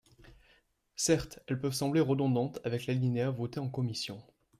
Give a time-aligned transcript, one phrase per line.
[0.95, 4.19] Certes, elles peuvent sembler redondantes avec l’alinéa voté en commission.